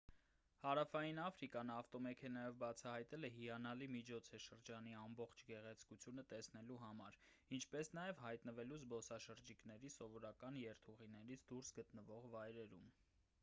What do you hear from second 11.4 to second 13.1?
դուրս գտնվող վայրերում